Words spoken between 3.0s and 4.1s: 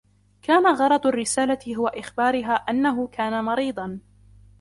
كان مريضا.